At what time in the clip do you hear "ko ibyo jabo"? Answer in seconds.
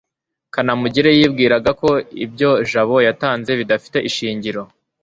1.81-2.95